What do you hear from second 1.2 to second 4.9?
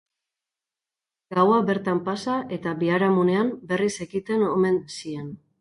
Gaua bertan pasa eta biharamunean berriz ekiten omen